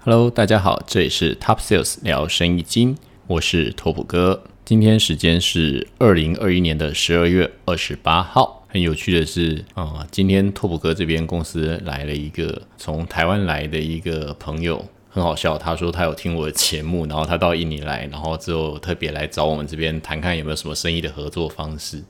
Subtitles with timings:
[0.00, 4.44] Hello，大家好，这里是 Top Sales 聊生意经，我是拓普哥。
[4.64, 8.64] 今天时间是二零二一年的十二月二十八号。
[8.68, 15.58] 很有趣的是，啊，今天拓普哥这边公司来了一个从台湾来的一个朋友，很好笑。
[15.58, 22.02] 他说他有听我的节目，然后他到印尼来，然后之后特别来找我们这边谈看有没有什么生意的合作方式。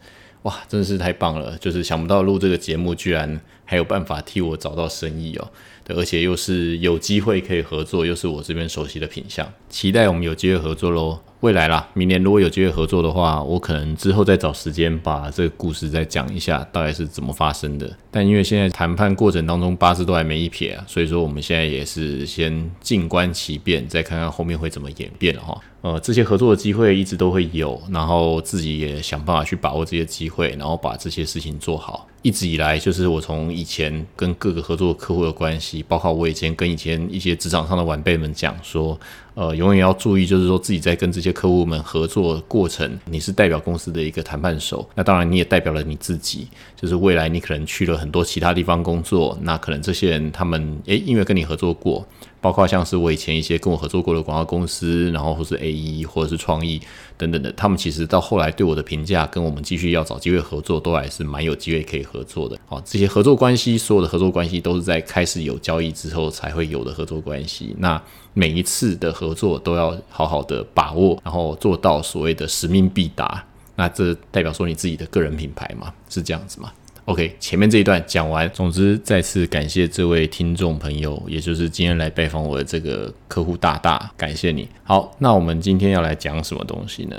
[0.43, 1.59] 哇，真的是太棒了！
[1.59, 5.51] 就是想不到录这个节目，居然还有办法替我找到生意哦。
[5.89, 11.19] 而且又是有机会可以合作，又是我这边熟悉的品相，期待我们有机会合作喽。
[11.41, 17.89] 未来啦，明年如果有机会合作的话，我可能之后再找时间把这个故事再讲一下，大概是怎么发生的。
[18.11, 25.57] 但因为现在谈判过程当中八字都还没一撇啊，所以说我们现在也是先静观其变，再看看后面会怎么演变哈。
[25.83, 32.09] 呃，这些合作的机会一直都会有，然后自己也想办法去把握这些机会，然后把这些事情做好。
[32.23, 38.99] 一直以来，就是我从以前跟各个合作客户的关系，包括我以前跟以前一些职场上的晚辈们讲说。
[39.39, 46.49] 呃，永远要注意，就是说自己在跟这些客户们合作过程，你是代表公司的一个谈判手，那当然你也代表了你自己。
[46.75, 52.05] 就是未来你可能去了很多其他地方工作，那可能这些人他们诶，因为跟你合作过。
[52.41, 56.81] 包括像是我以前一些跟我合作过的广告公司，然后或是 A E 或者是创意
[57.17, 62.59] 等等的，他们其实到后来对我的评价，跟我们继续要找机会合作，都还是蛮有机会可以合作的。
[62.67, 67.75] 好，这些合作关系，所有的合作关系都是在开始有交易之后才会有的合作关系。
[67.79, 68.01] 那
[68.35, 73.45] 每一次的合作都要好好的把握，然后做到所谓的使命必达。
[73.75, 76.73] 那这代表说你自己的个人品牌嘛，是这样子吗
[77.09, 84.69] ？OK，前面这一段讲完，总之再次感谢这位听众朋友，也就是今天来拜访我的这个客户大大，感谢你。
[84.85, 87.17] 好，那我们今天要来讲什么东西呢？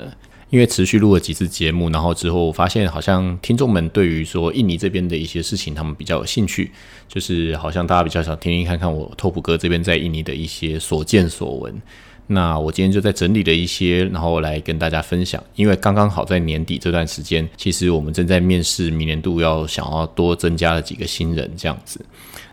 [0.50, 6.70] 因为持续录了几次节目，然后之后发现好像听众们对于说印尼这边的一些事情，他们比较有兴趣，
[7.08, 11.74] 就是好像大家比较想听听看看我拓普哥这边在印尼的一些所见所闻。
[12.32, 15.42] 那我今天就在整理了一些，然后来跟大家分享。
[15.56, 22.00] 因为刚刚好在年底这段时间，其实我们正在面试明年度要想要多增加了几个新人这样子。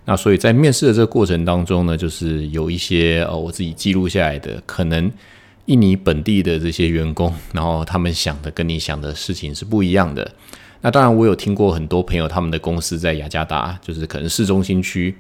[0.04, 5.12] 那所以在面试的这个过程当中呢，就是有一些呃我自己记录下来的，可能
[5.66, 10.32] 印尼本地的这些员工，然后他们想的跟你想的事情是不一样的。
[10.82, 15.16] 那当然我有听过很多朋友他们的公司在雅加达，就是可能市中心区。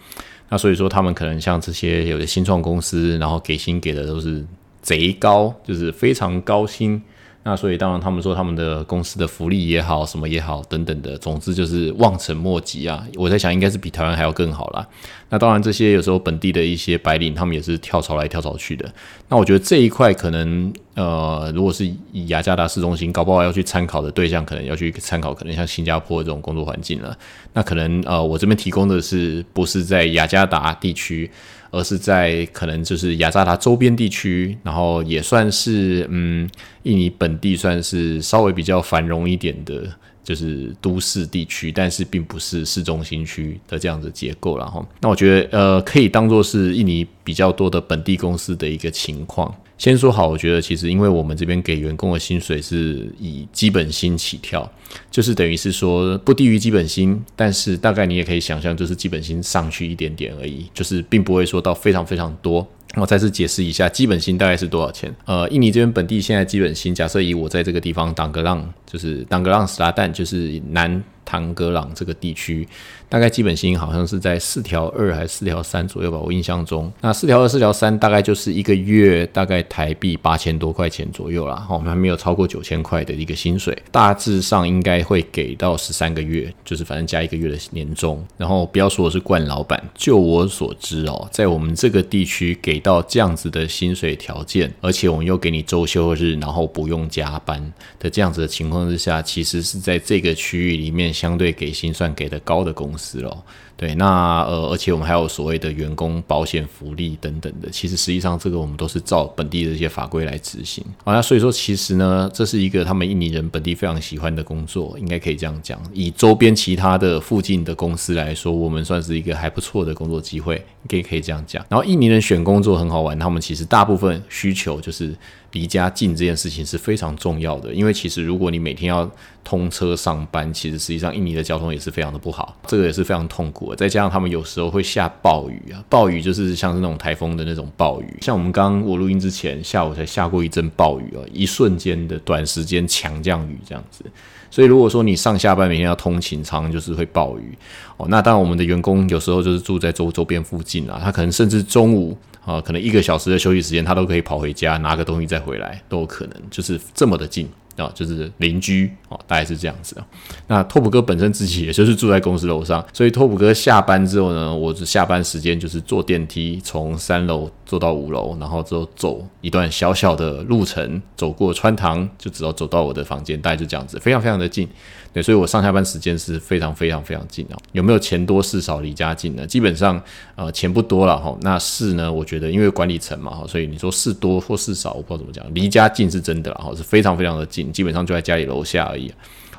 [0.49, 4.45] 那所以说，他们可能像这些有的新创公司，然后给薪给的都是
[4.81, 7.01] 贼高，就是非常高薪。
[7.49, 13.07] 那所以当然，他们说他们的公司的福利也好，什么也好，等等的，总之就是望尘莫及啊。
[13.15, 14.85] 我在想，应该是比台湾还要更好啦。
[15.29, 18.85] 那当然，这些有时候本地的一些白领，他们也是跳槽来跳槽去的。
[19.29, 27.17] 那我觉得这一块可能，呃，如果是以雅加达市中心，搞不好要去参考的对象，可能要去参考，可能像新加坡这种工作环境了。
[27.53, 31.31] 那可能，呃，我这边提供的是不是在雅加达地区？
[31.71, 36.49] 而是在可能就是雅加达周边地区，然后也算是嗯，
[36.83, 39.87] 印尼本地算是稍微比较繁荣一点的，
[40.23, 44.85] 就是都市地区，但是并不是市中心区的这样子结构然后。
[45.01, 49.53] 那我觉得呃，可以当做是印尼比较多的本地公司的一个情况。
[49.77, 54.69] 先说好，我觉得其实因为我们这边给员工的薪水是以基本薪起跳，
[55.11, 62.67] 就是等于是说不低于基本薪，但是大概你也可以想象，就是基本薪上去一点点而已，就是并不会说到非常非常多。
[62.95, 65.13] 我再次解释一下，基本薪大概是多少钱？
[65.25, 71.03] 呃，印尼这边本地现在基本薪，假设以我在这个地方当个浪，就是当个浪斯拉旦，就是南。
[71.29, 72.65] 唐格朗这个地区，
[73.09, 76.91] 大概基本薪好像是在四条二还是四条三左右吧，我印象中。
[77.01, 81.65] 那四条二、四条三大概就是一个月大概台币八千多块钱左右啦。
[81.69, 88.23] 我们还没有超过九千块的一个薪水，大致上应该会给到十三个月，就是反正加一个月的年终。
[88.37, 101.07] 然后不要说我是惯老板，就我所知哦，在我们这个地区给到这样子的薪水条件，而且我们又给你周休日，然后不用加班的这样子的情况之下，其实是在这个区域里面。
[101.17, 103.43] 相对给薪算给的高的工咯。
[103.75, 110.83] 对，那呃，而且我们还有所谓的员工保险福利等等的，其实实际上这个我们都是照本地的一些法规来执行。
[111.03, 115.79] 好，那所以说其实呢，这是一个他们印尼人本地非常喜欢的工作，应该可以这样讲。
[115.93, 121.63] 以周边其他的附近的公司来说，我们算是一个还不错的工作机会，应该可以这样讲。
[121.69, 125.15] 然后印尼人选工作很好玩，他们其实大部分需求就是
[125.57, 129.09] 离家近这件事情是非常重要的，因为其实如果你每天要
[129.43, 133.73] 通车上班，其实实际上印尼的交通也是非常的不好，这个也是非常痛苦。
[133.73, 138.17] 再加上他们有时候会下暴雨啊，暴雨就是像是那种台风的那种暴雨。
[138.21, 144.05] 像我们刚我录音之前下午才下过一阵暴雨啊，一瞬间的短时间强降雨这样子。
[144.51, 147.57] 所以如果说你上下班每天要通勤，常常就是会暴雨
[147.97, 148.05] 哦。
[148.09, 152.15] 那当然我们的员工有时候就是住在周周边附近啊，他可能甚至中午。
[152.47, 157.47] 啊，可能一个小时的休息时间，他都可以跑回家拿个东西再回来，都有可能，就是这么的近。
[157.77, 160.07] 啊，就是邻居哦，大概是这样子啊。
[160.47, 174.67] 那拓普哥本身自己也就是住在公司楼上，所以拓普哥下班之后呢，我下班时间就是坐电梯从三楼坐到五楼，然后之后走一段小小的路程，走过穿堂，就只要走到我的房间，大概就这样子，非常非常的近。
[175.13, 177.57] 对，所以我上下班时间是非常非常非常近啊。
[177.73, 179.45] 有没有钱多事少离家近呢？
[179.45, 180.01] 基本上
[180.37, 181.37] 呃钱不多了哈。
[181.41, 185.45] 那事呢，我觉得因为管理层嘛哈，所以你说事多或事少，我不知道怎么讲。
[185.53, 187.69] 离家近是真的啦哈，是非常非常的近。
[187.73, 189.13] 基本上就在家里楼下而已。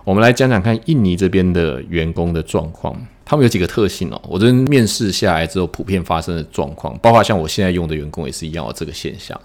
[0.04, 4.18] 我们来讲讲看印尼这边的员工的状况，他们有几个特性哦。
[4.26, 9.38] 我这边面试下来之后，普遍发生的状况，包括像我现在用的员工也是一样哦这个现象，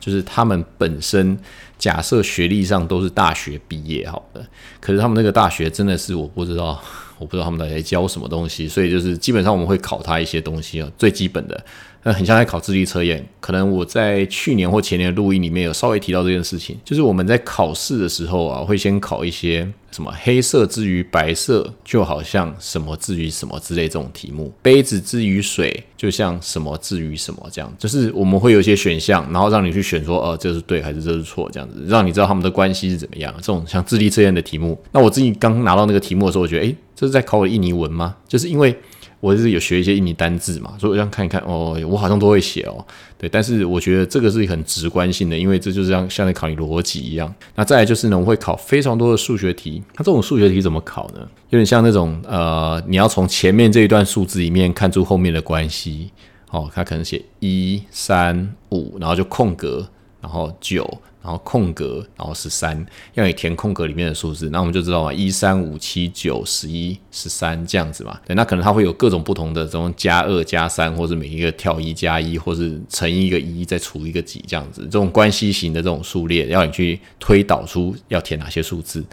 [0.00, 1.38] 就是他们本身
[1.76, 4.42] 假设学历上都是大学毕业好的，
[4.80, 6.80] 可是他们那个大学真的是我不知道，
[7.18, 11.64] 我不知道他们在教什么东西，所以就是基本上我们会考他一些东西啊，最基本的。
[12.02, 33.34] 那很像在考智力测验，可能我在去年或前年的录音里面有稍微提到这件事情，就是我们在考试的时候啊，会先考一些什么黑色之于白色，就好像什么至于什么之类这种题目；杯子之于水，就像什么至于什么这样，就是我们会有一些选项，然后让你去选说，呃，这是对还是这是错，这样子，让你知道他们的关系是怎么样。
[33.38, 38.14] 这种像智力测验的题目，那我自己刚拿到那个题目的时候，我觉得，诶，这是在考我的印尼文吗？
[38.28, 38.74] 就是因为。
[39.20, 42.84] 我是有学一些印尼单字嘛，所以我想看一看哦，我好像都会写哦，
[43.18, 47.32] 对，但是我觉得这个是很直观性的，因为这就是像像在考你逻辑一样。
[47.54, 49.82] 那再来就是呢，我会考非常多的数学题。
[49.96, 51.20] 那这种数学题怎么考呢？
[51.50, 56.10] 有点像那种呃，你要从前面这一段数字里面看出后面的关系。
[56.50, 59.86] 哦，它可能写一三五，然后就空格，
[60.20, 60.82] 然后九。
[61.28, 68.18] 然后空格，然后十三，要你填空格里面的数字，那我们就知道嘛，一三五七九十一十三这样子嘛。
[68.26, 79.04] 对，那可能它会有各种不同的这种加二加三，或者每一个跳一加一，或是乘一个一再除一个几这样子，这种关系型的这种数列，要你去推导出要填哪些数字。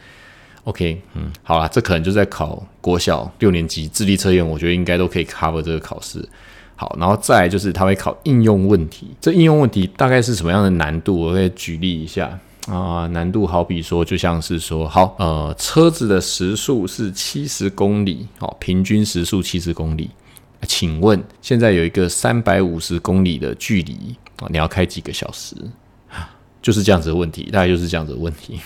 [0.63, 6.25] OK，嗯，好了，这可能就在考国小六年级智力测验，我觉得应该都可以 cover 这个考试。
[6.75, 11.19] 好，然后再就是他会考应用问题，这应用问题大概是什么样的难度？
[11.19, 12.37] 我会举例一下
[12.67, 20.09] 啊，难度好比说，就像是说，好，呃，车子的时速是七十公里，好，平均时速七十公里，
[20.67, 25.55] 请问现在有一个三百五十公里的距离啊，你要开几个小时？
[26.61, 28.59] 就是这样子的问题，大概就是这样子的问题。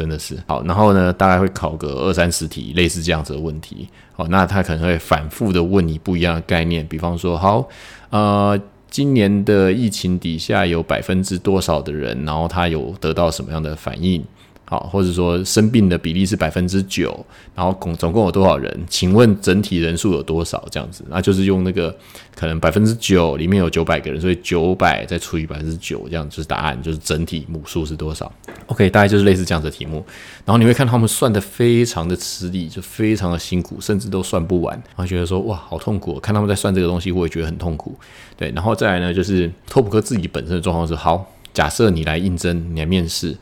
[0.00, 3.86] 真的是好，然后呢，大概会考个二三十题，类似这样子的问题。
[4.14, 7.68] 好，那他可能会反复的问你不一样的概念，比方说，好，
[8.08, 8.58] 呃，
[8.90, 14.24] 今年的疫情底下有百分之多少的人，然后他有得到什么样的反应？
[14.70, 17.26] 好，或者说生病的比例是百分之九，
[17.56, 18.72] 然后共总共有多少人？
[18.88, 20.64] 请问整体人数有多少？
[20.70, 21.92] 这样子，那就是用那个
[22.36, 28.32] 可能百分之九里面有九百个人，所以九百再除以百分之九，这样就是答案，就是整体母数是多少
[28.66, 30.06] ？OK，大概就是类似这样子的题目。
[30.44, 37.98] 然后你会看他们算的非常的吃力，就非常的辛苦，甚至都算不完，然后觉得说哇好痛苦，看他们在算这个东西，我也觉得很痛苦。
[38.36, 43.36] 对，然后再来呢，就是托普克自己本身的状况是好，假设你来应征，你来面试。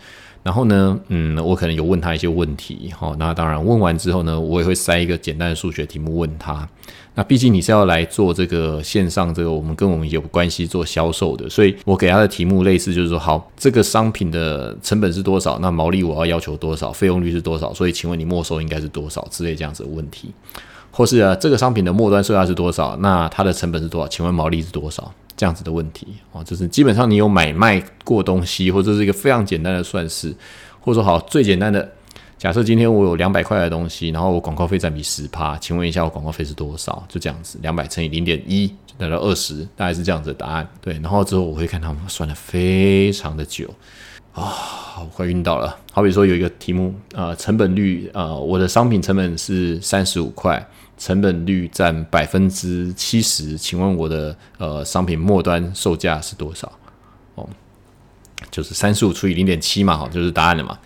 [0.48, 6.66] 然后呢，嗯，我可能有问他一些问题，好，那当然问完之后呢，我也会塞一个简单的数学题目问他。
[7.14, 15.58] 那毕竟你是要来做这个线上这个我们跟我们有关系做销售的，所以我给他的题目类似就是说，好，这个商品的成本是多少？
[15.58, 16.90] 那毛利我要要求多少？
[16.90, 17.74] 费用率是多少？
[17.74, 20.32] 所以请问你没收应该是多少之类这样子的问题，
[20.90, 22.96] 或是啊，这个商品的末端售价是多少？
[23.02, 24.08] 那它的成本是多少？
[24.08, 25.12] 请问毛利是多少？
[25.38, 30.34] 这样子的问题哦，就是基本上你有买卖过东西，或者是一个非常简单的算式，
[30.80, 31.88] 或者说好最简单的
[32.36, 37.04] 假设，今天我有两百块的东西，然后我广告费占比十趴，请问一下我广告费是多少？
[37.08, 40.68] 就这样子，两百乘以零点一就得到二十，大概是这样子的答案。
[40.80, 43.72] 对，然后之后我会看他们算的非常的久
[44.38, 45.76] 啊，我快晕倒了。
[45.92, 50.66] 好比说有一个题目，呃，成本率，呃，我的商品成本是三十五块。
[50.96, 56.72] 成本率占百分之七十，请问我的呃商品末端售价是多少？
[57.36, 57.48] 哦，
[58.50, 60.76] 就是三十五除以零点七嘛，哈，就是答案了嘛。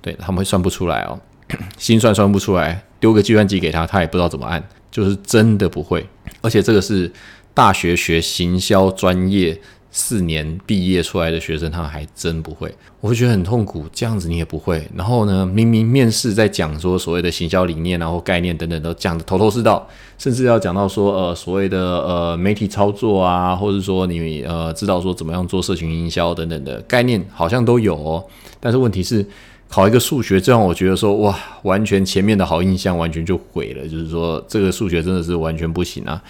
[0.00, 1.20] 对他们会算不出来哦，
[1.76, 6.08] 心算算不出来，丢个计算机给他，他也不知道怎么按，就是真的不会。
[6.40, 7.12] 而且这个是
[7.52, 9.60] 大学学行销专业。
[9.90, 13.86] 四年毕业出来的学生，他们还真不会，我会觉得很痛苦。
[13.92, 28.22] 这样子你也不会，然后呢，明明面试在讲说所谓的行销理念，然后概念等等都讲的头头是道，甚至要讲到说呃所谓的呃媒体操作啊，或者说你呃知道说怎么样做社群营销等等的概念好像都有哦。
[28.60, 29.24] 但是问题是
[29.68, 36.22] 考一个数学，这让我觉得说哇，完全前面的好印象完全就毁了，就是说这个数学真的是完全不行啊，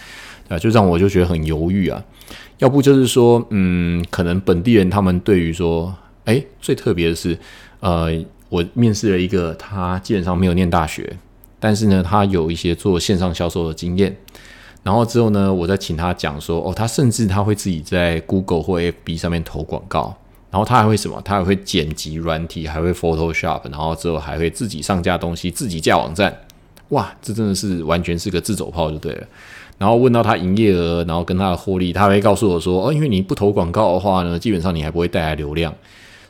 [0.48, 2.02] 啊，就让我就觉得很犹豫啊。
[2.58, 7.38] 要不就是说，嗯，可能本地人他们对于说，哎，最特别的是，
[7.80, 8.08] 呃，
[8.48, 11.16] 我面试了一个他基本上没有念大学，
[11.60, 14.16] 但是呢，他有一些做线上销售的经验。
[14.82, 20.16] 然后之后呢，我再请他讲说，哦，他甚至他会自己在 Google 或 FB 上面投广告，
[20.50, 21.20] 然后他还会什么？
[21.24, 26.34] 他还会剪辑软体，还会 Photoshop，然后之后还会自己上架东西，自己架网站。
[26.90, 29.26] 哇，这真的是完全是个自走炮就对了。
[29.78, 35.74] 然后问到他营业额，然后跟他的获利，他会告诉我说，哦，因为你不投广告的话呢，基本上你还不会带来流量。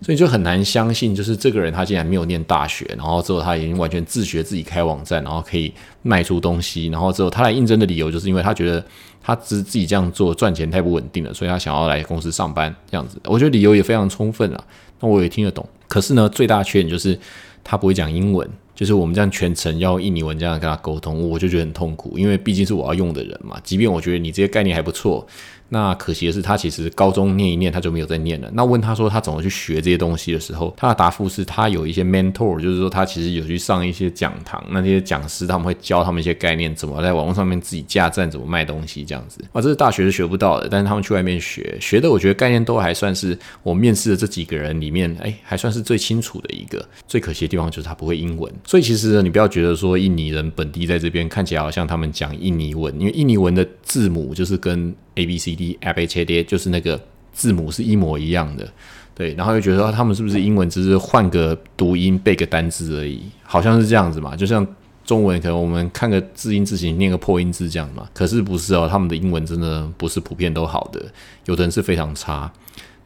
[0.00, 8.84] 所以就很难相信，就是这个人他竟然没有念大学，然后之后他已经完全自学自己开网站，然后可以卖出东西，然后之后他来应征的理由就是因为他觉得
[9.20, 13.20] 他只自己这样做赚钱太不稳定了，所以他想要来公司上班这样子。
[13.24, 14.64] 我觉得理由也非常充分啊，
[15.00, 15.68] 那我也听得懂。
[15.88, 17.18] 可是呢，最大的缺点就是
[17.64, 18.48] 他不会讲英文，
[18.78, 23.58] 就是我们这样全程要印尼文这样跟他沟通，我就觉得很痛苦，因为毕竟是我要用的人嘛。
[23.64, 25.26] 即便我觉得你这些概念还不错。
[25.68, 28.50] 那可惜的是，他其实高中念一念，他就没有再念了。
[28.52, 39.44] 那问他说他怎么去学这些东西的时候，他的答复是他有一些 mentor，就是说他其实有去上一些讲堂，那些讲师他们会教他们一些概念，怎么在网络上面自己架站，怎么卖东西这样子。
[39.52, 46.82] 啊，这是大学是学不到的，但是他们去外面学，学的我觉得概念都还算是我面试的这几个人里面，哎，还算是最清楚的一个。
[47.06, 57.00] 最可惜的地方就是他不会英文，所以其实你不要觉得说印尼人本地在这边看起来好像他们讲印尼文，因为印尼文的字母就是跟 A B C D F H D 就是那个
[57.32, 58.66] 字母是一模一样的，
[59.14, 64.66] 对，然后又觉得他们是不是英文只是换个读音背个单字而已，好像是这样子嘛，就像
[65.04, 71.04] 中文可能我们看个字音字形念个破音字这样嘛，可是不是哦，他们的英文真的不是普遍都好的，
[71.46, 72.50] 有的人是非常差。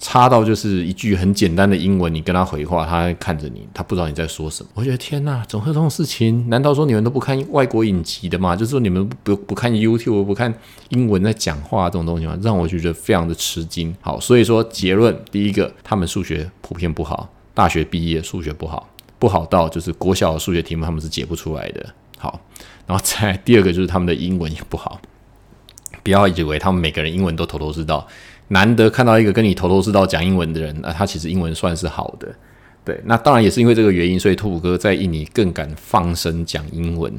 [0.05, 4.69] 差到就是一句很简单的英文，你跟他回话，他看着你，他不知道你在说什么。
[4.75, 6.49] 我觉得天哪，总会这种事情？
[6.49, 8.57] 难道说你们都不看外国影集的吗？
[8.57, 10.53] 就是说你们不不看 YouTube，不看
[10.89, 12.37] 英文在讲话这种东西吗？
[12.43, 13.95] 让我觉得非常的吃惊。
[14.01, 18.89] 好，所以说结论，第一个，他们数学普遍不好，大学毕业数学不好，
[19.21, 21.87] 不好到就是国小的数学题目他们是解不出来的。
[22.19, 22.41] 好，
[22.89, 25.01] 然后再第二个就是他们的英文也不好，
[26.03, 28.05] 不要以为他们每个人英文都头头是道。
[28.53, 32.29] 难得看到一个跟你头头是道讲英文的人，那他其实英文算是好的，
[32.85, 33.01] 对。
[33.07, 37.11] 那当然也是因为这个原因，所以托普哥在印尼更敢放声讲英文，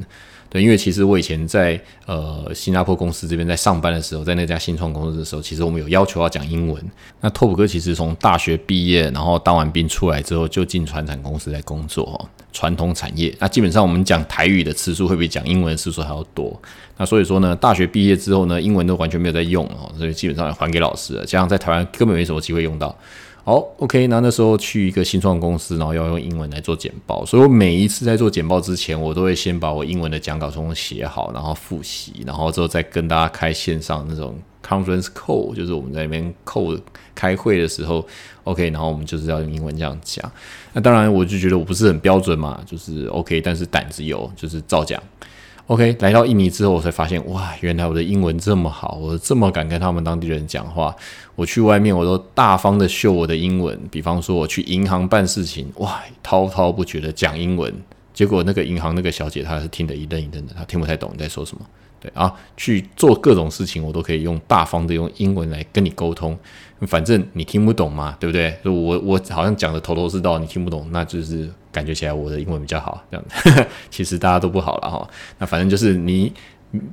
[0.60, 6.82] 因为其实我以前在呃新加坡公司这边在上班的时候，在那家新创公司的时候，其实我们有要求要讲英文。
[7.20, 12.28] 那拓普哥其实从大学毕业，然后当完兵出来之后，就进船产公司来工作。
[12.52, 16.56] 传统产业，那基本上我们讲台语的次数会比讲英文次数还要多。
[16.96, 21.26] 那所以说呢，大学毕业之后呢，英文都完全没有在用哦，所以基本上还给老师了。
[21.26, 22.96] 加上在台湾根本没什么机会用到。
[23.46, 34.34] 好，OK，那那时候去一个新创公司，然后要用英文来做简报，所以我每一次在做简报之前，我都会先把我英文的讲稿从写好，然后复习，然后之后再跟大家开线上那种
[34.66, 36.80] conference call，就是我们在那边 call
[37.14, 38.06] 开会的时候
[38.44, 40.32] ，OK，然后我们就是要用英文这样讲。
[40.72, 44.98] 那当然，我就觉得我不是很标准嘛，就是 OK，但是胆子有，就是照讲。
[45.68, 50.94] OK，来到印尼之后，我才发现，哇，原来我的英文这么好，我这么敢跟他们当地人讲话。
[51.34, 53.80] 我去外面，我都大方的秀我的英文。
[53.90, 57.72] 比方说，我去银行办事情，哇，滔滔不绝的讲英文。
[58.12, 61.64] 结果那个银行那个小姐，她是听得一愣一愣的，她听不太懂你在说什么。
[61.98, 66.38] 对啊，去做各种事情，我都可以用大方的用英文来跟你沟通，
[66.86, 68.54] 反正你听不懂嘛，对不对？
[68.64, 73.66] 就我我好像讲的头头是道，你听不懂，那就是感觉起来我的英文比较好，这样。
[73.90, 75.08] 其实大家都不好了哈。
[75.38, 76.32] 那反正就是你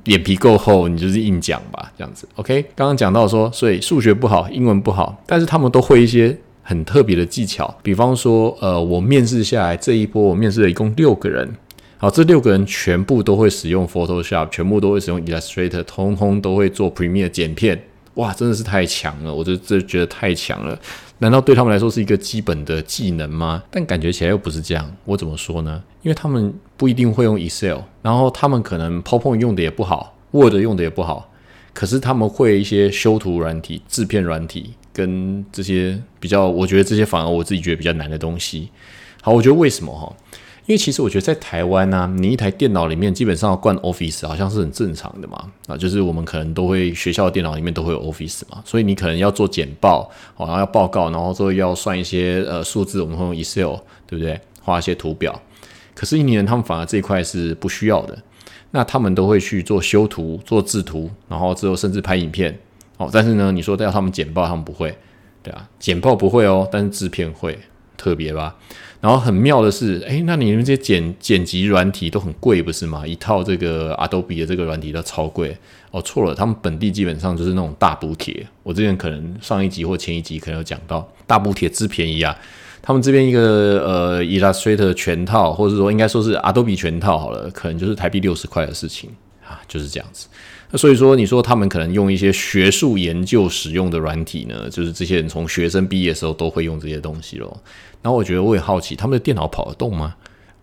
[0.04, 2.28] 脸皮够厚，你就是硬讲吧，这样子。
[2.36, 11.48] OK，刚刚讲到说，所以数学不好，英文不好，但是他们都会一些很特别的技巧，比方说，呃，我面试下来这一波，我面试了一共六个人。
[11.98, 17.80] 好，这六个人全部都会使用 Photoshop，全部都会使用 Illustrator，通通都会做 Premiere 剪片。
[18.14, 19.34] 哇，真的是太强了！
[19.34, 20.78] 我就这觉得太强了。
[21.18, 23.62] 难道对他们来说是一个基本的技能吗？
[23.70, 24.94] 但感觉起来又不是这样。
[25.04, 25.82] 我怎么说呢？
[26.02, 31.30] 因为他们不一定会用 Excel，然后他们可能 PowerPoint 用的也不好，Word 用的也不好，
[31.72, 38.68] 可是他们会一些修图软体、制片软体跟这些比较，我觉得这些反而我自己觉得比较难的东西。
[39.22, 40.12] 好，我觉得为什么哈？
[40.66, 53.74] 因为其实我觉得在台湾呢，你一台电脑里面基本上要灌 Office 好像是很正常的嘛，啊，就是我们可能都会学校的电脑里面都会有 Office 嘛，所以你可能要做简报，然后要报告，然后之后要算一些呃数字，我们会用 Excel，
[54.06, 54.40] 对不对？
[54.60, 55.40] 画一些图表。
[55.94, 58.16] 可是印尼人他们反而这一块是不需要的，
[58.70, 62.56] 那他们都会去做修图、做制图，然后之后甚至拍影片。
[62.98, 64.96] 哦，但是呢，你说要他们简报，他们不会，
[65.42, 67.58] 对啊，简报不会哦，但是制片会。
[68.02, 68.56] 特别吧。
[69.00, 73.06] 然后很妙的是，哎，那你们这些剪剪辑软体都很贵，不是吗？
[73.06, 75.56] 一套这个 Adobe 的这个软体都超贵。
[75.90, 78.46] 哦，错了，他们本地基本上就是那种大补贴。
[78.62, 82.36] 我之前可能上一集或前一集可能有讲到，大补贴之便宜啊。
[82.80, 83.40] 他们这边一个
[83.84, 89.10] 呃 Illustrator 全套，或者说应该说是 Adobe 全套好了，可能就是台币六十块的事情
[89.44, 90.26] 啊，就是这样子。
[90.72, 97.56] 那所以说，你说他们可能用一些学术研究使用的软体呢，就是这些人从学生毕业的时候都会用这些东西咯。
[98.00, 100.14] 然后我觉得我也好奇，他们的电脑跑得动吗？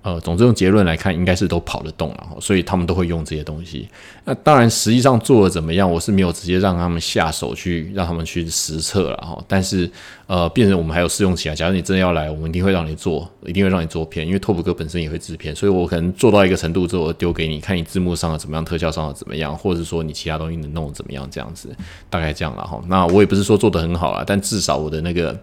[0.01, 3.85] 呃，总之用结论来看，应该是都跑得动了，所以他们都会用这些东西。
[4.23, 9.37] 那当然，实际上做的怎么样，我是没有直接让他们下手去让他们去实测了哈。
[9.45, 9.91] 但是，
[10.25, 11.53] 呃，变成我们还有试用期啊。
[11.53, 21.75] 假如你真的要来，我们一定会让你做，一定会让你做片，因为拓普哥本身也会制片，所以我可能做到一个程度之后丢给你看，你字幕上的怎么样，特效上的怎么样，或者说你其他东西能弄怎么样，这样子，
[22.09, 22.81] 大概这样了哈。
[22.87, 25.37] 那我也不是说做的很好啊，但至少我的那个。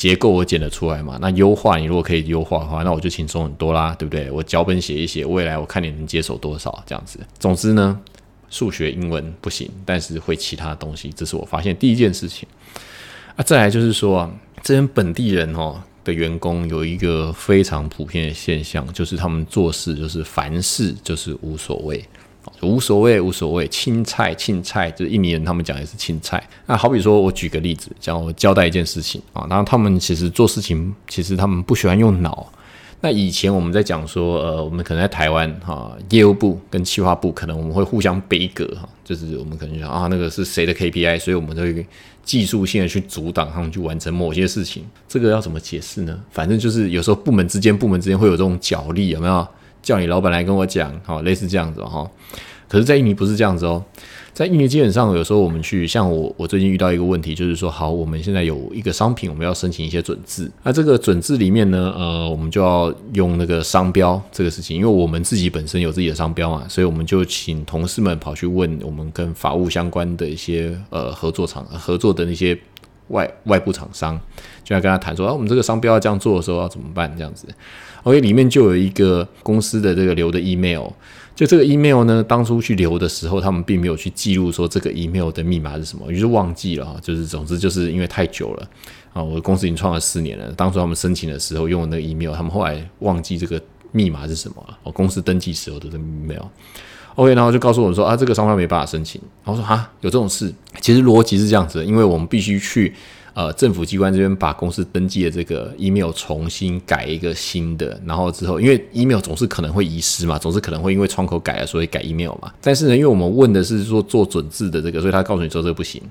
[0.00, 1.18] 结构我剪得出来嘛？
[1.20, 4.30] 那优化你如果可以优化的话，那我就轻松很多啦，对不对？
[4.30, 7.20] 我脚本写一写，未来我看你能接手多少这样子。
[7.38, 8.00] 总之呢，
[8.48, 12.48] 数学、英文不行，但是会其他东西，这是我发现第一件事情。
[13.36, 22.02] 啊，再来就是说，这边本地人哦的员工有一个非常普遍的现象，就是他们做事就是凡事就是无所谓。
[22.62, 26.42] 无所谓，无所谓，青菜，青菜，就是印尼人他们讲也是青菜。
[26.66, 32.46] 那好比说，我举个例子，讲我交代一件事情啊，然后他们其实做事情，其实他们不喜欢用脑。
[33.02, 41.86] 那以前我们在讲说，呃，我们可能在台湾哈，业务部跟企划部可能我们会互相背格哈，就是我们可能讲啊，那个是谁的 KPI，所以我们都会
[42.22, 44.84] 技术性的去阻挡他们去完成某些事情。
[45.08, 46.20] 这个要怎么解释呢？
[46.30, 49.48] 反正就是有时候部门之间，部门之间会有这种角力，有没有？
[49.82, 52.08] 叫你老板来跟我讲，好，类似这样子哈。
[52.68, 53.84] 可是，在印尼不是这样子哦。
[54.32, 60.48] 在印尼，基本上有时候我们去，像我，我最近遇到一个问题，就是说，好，我们现在有一个商品，我们要申请一些准字。
[60.62, 72.56] 那这个准字里面呢，呃，我们就要用那个商标这个事情，因为我们自己本身有自己的商标嘛，所以我们就请同事们跑去问我们跟法务相关的一些呃合作厂合作的那些
[73.08, 74.18] 外外部厂商，
[74.62, 77.12] 就要跟他谈说，啊，我们这个商标要这样做的时候要怎么办？
[77.18, 77.48] 这样子
[78.02, 80.88] ，OK，里面就有一个公司的这个留的 email。
[81.34, 86.96] 就这个 email 呢，当初去留的时候，他们并没有去记录说这个 email 的密码是什么，于是忘记了哈。
[87.00, 88.68] 就是总之就是因为太久了
[89.14, 90.52] 啊，我的公司已经创了四年了。
[90.52, 93.58] 当初他们申请的时候用的那个 email，他们后来忘记这个
[93.92, 94.76] 密码是什么了。
[94.82, 99.18] 我公司登记时候的这个 email，OK，然后就告诉我说啊，这个商标没办法申请。
[99.42, 100.52] 然后说哈，有这种事？
[100.82, 102.92] 其实逻辑是这样子的，因为我们必须去。
[103.32, 112.52] 呃，政府机关这边把公司登记的这个 email 重新改一个新的，然后之后，因为 email 总是可能会遗失嘛，总是可能会因为窗口改了，所以改 email 嘛。
[112.60, 116.02] 但是呢，因为我们问的是说做准字的这个，所以他告诉你说这个不行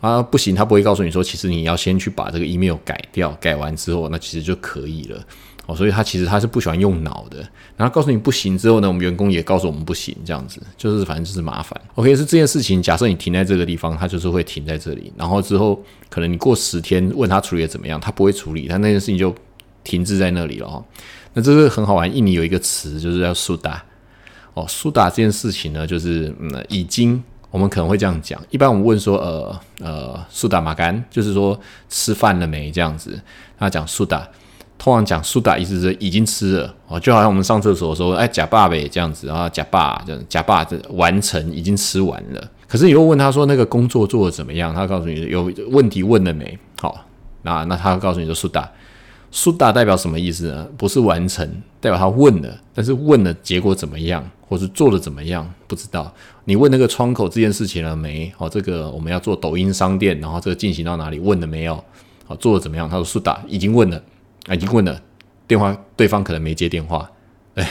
[0.00, 5.24] 啊，不行，他不会告诉你说，其实你要先去把这个 email 改掉，改完之后，那其实就可以了。
[5.66, 7.38] 哦，所以他其实他是不喜欢用脑的，
[7.76, 11.80] 然后告诉你不行之后呢，我们员工也告诉我们不行，这样子就是反正就是麻烦。
[11.94, 19.32] OK，是这件事情，假设你停在这个地方，他就是会停在这里，然后之后可能你过十天问他处理的怎么样，他不会处理，他那件事情就
[19.84, 20.84] 停滞在那里了哈。
[21.32, 23.84] 那这个很好玩，印尼有一个词就是叫苏打
[24.54, 27.22] 哦，苏打这件事情呢，就是嗯，已经
[27.52, 31.56] 我们可能会这样讲，一般我们问说呃呃苏打马干，就是说
[31.88, 33.16] 吃饭了没这样子，
[33.56, 34.28] 他讲苏打。
[34.78, 42.50] 通常讲苏打意思是已经吃了哦，就好像我们上厕所的时候，哎，假爸呗这样子啊，假爸这样，假爸这完成已经吃完了。
[42.66, 44.74] 可是你又问他说那个工作做的怎么样？
[44.74, 46.58] 他告诉你有问题问了没？
[46.80, 47.04] 好，
[47.42, 48.68] 那那他告诉你说苏打，
[49.30, 50.66] 苏打代表什么意思呢？
[50.76, 51.46] 不是完成，
[51.80, 55.48] 代表他问了，但是问了结果怎么样，或是做的怎么样？
[55.68, 56.12] 不知道。
[56.44, 58.32] 你问那个窗口这件事情了没？
[58.38, 61.20] 哦，这个我们要做抖音商店，然后这个进行到哪里？
[61.20, 61.84] 问了没有？
[62.26, 62.88] 好，做的怎么样？
[62.88, 64.02] 他说苏打已经问了。
[64.46, 65.00] 啊，已经问了，
[65.46, 67.08] 电话对方可能没接电话，
[67.54, 67.68] 哎，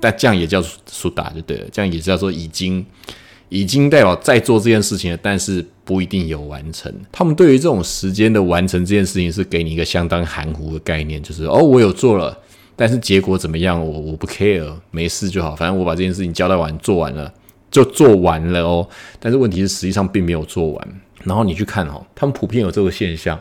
[0.00, 2.84] 但这样也叫苏打就对了，这样也叫做已经
[3.48, 6.92] 已经代表在做这件事情了，但是不一定有完成。
[7.12, 12.36] 他们对于这种时间的完成这件事情，是给你一个相当含糊的概念，就是哦，我有做了，
[12.74, 17.32] 但是结果怎么样，我我不 care，没事就好，反正我把这件事情交代完，做完了
[17.70, 18.88] 就做完了哦。
[19.20, 21.00] 但是问题是，实际上并没有做完。
[21.24, 23.38] 然后你去看哦，他们普遍有这个现象。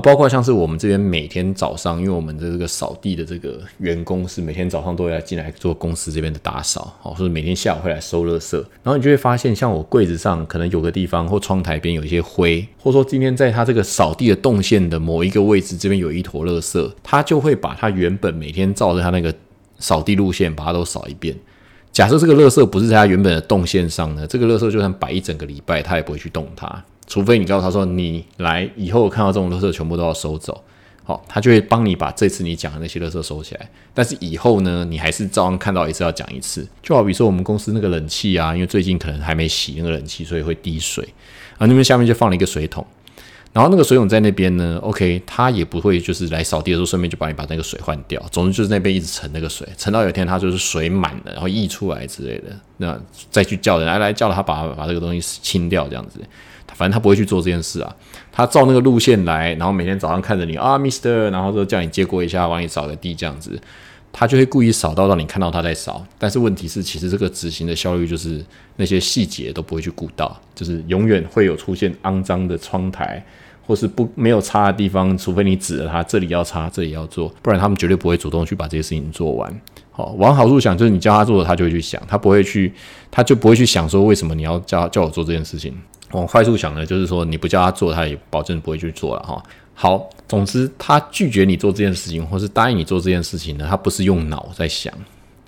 [0.00, 8.56] 包括像是我们这边每天早上，因为我们的这个扫地的这个员工是每天早上都要进来做公司这边的打扫，哦，所以每天下午会来收垃圾。
[8.82, 19.34] 然后你就会发现，像我柜子上可能有个地方或窗台边有一些灰，或者说今天在他这个扫地的动线的某一个位置这边有一坨垃圾，他就会把他原本每天照着他那个
[19.78, 21.36] 扫地路线把它都扫一遍。
[21.90, 26.84] 假设这个垃圾不是在他原本的动线上呢，这个垃圾就算摆一整个礼拜，他也不会去动它。
[27.08, 30.62] 除非你告诉他说，你来以后看到这种垃圾全部都要收走，
[31.04, 33.68] 好，他就会帮你把这次你讲的那些垃圾收起来。
[33.94, 36.68] 但是以后呢，你还是照样看到一次要讲一次。
[36.82, 41.02] 就好比说我们公司那个冷气啊，因为最近可能还没洗那个冷气，所以会滴水
[41.56, 41.66] 啊。
[41.66, 42.86] 那边下面就放了一个水桶，
[43.54, 48.22] 然后那个水桶在那边呢，OK，他也不会就是来扫地的时候顺便就帮你把那个水换掉。
[48.30, 56.20] 总之就是那边一直盛那个水，盛到有一天它就是水满了，然后溢出来之类的，那再去叫人来来叫他把把这个东西清掉，这样子。
[56.78, 57.96] 反正他不会去做这件事啊，
[58.30, 63.60] 他照那个路线来，然后每天早上看着你啊，Mister，然后就叫你接过一下，帮你扫个地这样子，
[64.12, 66.06] 他就会故意扫到让你看到他在扫。
[66.18, 68.44] 但是问题是，其实这个执行的效率就是
[68.76, 73.20] 那些细节都不会去顾到，就是永远会有出现肮脏的窗台，
[73.66, 79.60] 或是不没有擦的地方，除非你指着他这里要擦，这里要做，不然他们绝对不会主动去把这些事情做完。
[79.90, 82.72] 好，往好处想，就是你叫他做的，他就会去想，他不会去，
[83.10, 85.76] 他就不会去想说为什么你要叫叫我做这件事情。
[86.12, 89.42] 往快速想呢，就是说你不叫他做，他也保证不会去做了哈。
[89.74, 94.92] 好，总之他拒绝你做这件事情，或是答应你做这件事情呢，他不是用脑在想。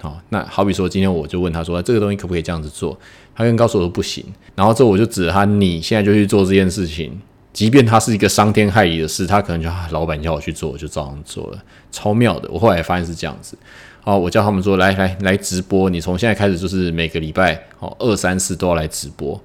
[0.01, 2.99] 好，那好比说今天我就问他说这个东西可不可以这样子做，
[3.35, 7.21] 他跟告诉我说不行，然后之后我就指他，你现在就去做这件事情，
[7.53, 12.49] 即便他是一个伤天害理的事，他可能就老板叫我去做，我就照样做了，超妙的。
[12.51, 13.59] 我后来发现是这样子。
[14.03, 19.39] 好，我叫他们说来来来直播，你从现在开始就是每个礼拜哦二三四都要来直播。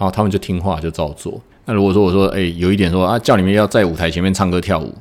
[0.00, 1.38] 然后他们就听话，就照做。
[1.66, 4.94] 那如果说我说，哎，有一点说啊，叫你们要在舞台前面唱歌跳舞，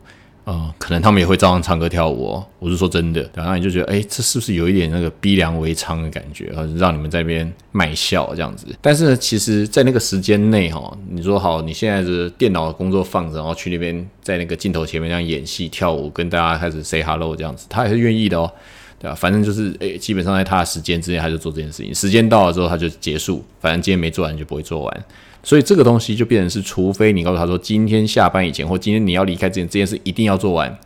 [0.43, 2.45] 啊，可能他们也会照样唱歌跳舞哦。
[2.59, 6.67] 我是说真的，然后你就觉得，哎，这是不是有一点那个逼良为娼的感觉啊？
[6.75, 8.67] 让你们在那边卖笑这样子。
[8.81, 18.51] 但是呢，其实，在那个时间内哈，你说好，你现在是电脑工作放着，然后去那边在那个镜头前面这样演戏跳舞，跟大家开始 say hello 这样子，他也是愿意的哦。
[18.99, 19.15] 对吧？
[19.15, 21.95] 反正就是，诶，基本上在他的时间之内，他就做这件事情。
[21.95, 23.43] 时间到了之后，他就结束。
[23.61, 25.05] 反正今天没做完，就不会做完。
[25.41, 30.77] 所以这个东西就变成是，除非你告诉他说，今天下班以前，或今天你要离开之前，这件事一定要做完，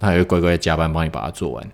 [0.00, 1.70] 他也会乖乖加班帮你把它做完。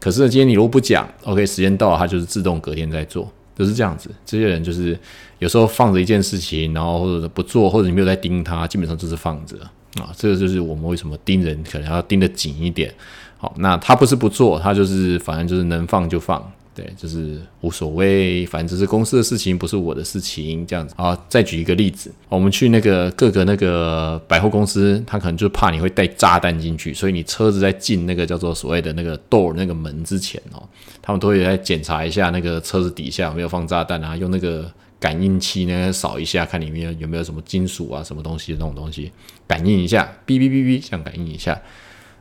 [0.00, 4.10] 可是呢，今天你如果不讲，OK，时间到了，他就是自动隔天再做，就是这样子。
[4.24, 4.98] 这些人就是
[5.38, 9.58] 有时候放着一件事情，然后或者不做，或者你没有在盯他，基本上就是放着
[10.00, 10.10] 啊。
[10.16, 12.94] 这个就是我们为什么盯人可能要盯得紧一点。
[13.38, 20.94] 好，那他不是不做，他就是反正就是能放就放，对，就是无所谓，反正只是公司的事情，不是我的事情，这样子。
[20.96, 30.62] 好，再举一个例子，我们去那个各个那个百货公司，他可能就怕你会带炸弹进去，所以你车子在进那个叫做所谓的那个 door 那个门之前哦，
[31.02, 39.12] 他们都会来检查一下那个车子底下有没有放炸弹啊，用那个感应器呢扫一下，看里面有没有什么金属啊，什么东西那种东西，
[39.46, 41.60] 感应一下，哔哔哔哔，这样感应一下。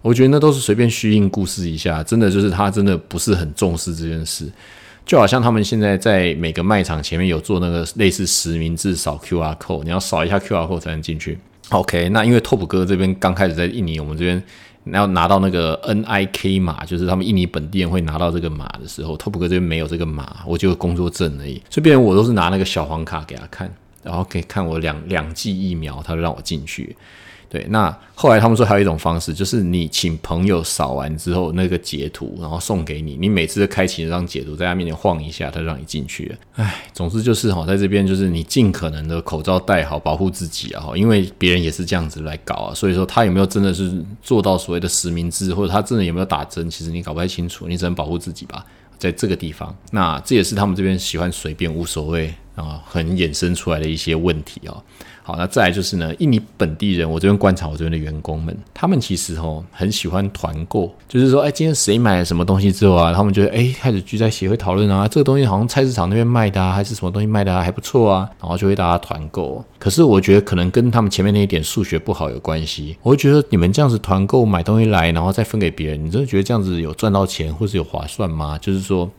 [0.06, 4.48] 我觉得那都是随便虚应故事一下，真的就是他真的不是很重视这件事，
[5.04, 11.40] 就好像他们现在在每个卖场前面有做那个类似实名制扫 QR code，你要扫一下 QR code 才能进去。
[11.70, 14.44] OK，那因为 Top 哥这边刚开始在印尼，我们这边
[14.92, 26.96] 要拿到那个 NIK 码，就是他们印尼本地人会拿到这个码的时候，Top 哥这边没有这个码，我就工作证而已，所以变成我都是拿那个小黄卡给他看，然后可以看我两两剂疫苗，他就让我进去。
[27.56, 36.36] 对，那后来他们说还有一种方式，就是你请朋友扫完之后那个截图，然后送给你，你每次开启那张截图，在他面前晃一下，他让你进去。
[36.56, 48.66] 唉，总之就是哈，在这边就是你尽可能的口罩戴好，保护自己啊，因为别人也是这样子来搞啊，所以说他有没有真的是做到所谓的实名制，或者他真的有没有打针，其实你搞不太清楚，你只能保护自己吧，
[48.98, 54.76] 在这个地方，那这也是他们这边喜欢随便无所谓啊，很衍生出来的一些问题啊。
[55.28, 69.66] 好，那再来就是呢，印尼本地人，我这边观察我这边的员工们，他们其实哦很喜欢团购，就是说，哎，今天谁买了什么东西之后啊，他们觉得，哎，开始聚在协会讨论啊，这个东西好像菜市场那边卖的啊，还是什么东西卖的啊，还不错啊，然后就会大家团购。
[69.80, 72.96] 可是我觉得可能跟他们前面那一点数学不好有关系。
[73.02, 78.60] 我会觉得你们这样子团购买东西来，然后再分给别人，你真的觉得这样子有赚到钱，或是有划算吗？
[78.62, 79.10] 就是说。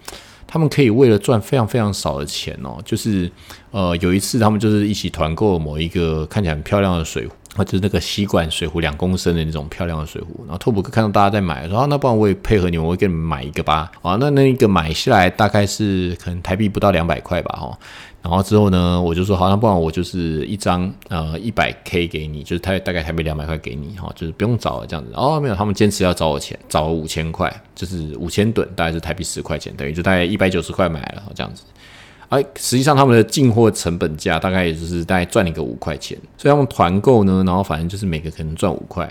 [0.46, 3.30] 他们可以为了赚非常非常少的钱哦，就是
[3.70, 17.78] 呃有一次他们就是一起团购某一个看起来很漂亮的水壶，啊就是那个吸管水壶两公升的那种漂亮的水壶，然后拓普克看到大家在买，说啊那不然我也配合你们，我给你们买一个吧，啊那那一个买下来大概是可能台币不到两百块吧，哈。
[18.22, 25.12] 然后之后呢，我就说好，那不然我就是一张呃一百 K 给你，就是他大概台币两百块给你哈，就是不用找了这样子。
[25.14, 31.62] 哦，没有，他们坚持要找我钱，找五千块，就是五千吨，大概是台币十块钱，等于就大概一百九十块买了这样子。
[32.28, 39.08] 哎，实际上他们的进货成本价大概也就是大概赚一个五块钱，所以他们团购呢，然后反正就是每个可能赚五块。